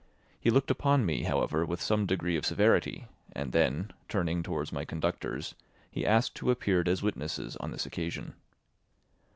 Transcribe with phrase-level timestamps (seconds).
[0.39, 4.83] He looked upon me, however, with some degree of severity, and then, turning towards my
[4.83, 5.53] conductors,
[5.91, 8.33] he asked who appeared as witnesses on this occasion.